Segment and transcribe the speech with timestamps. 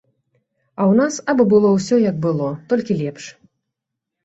[0.79, 3.31] А ў нас абы было ўсё як было, толькі лепш.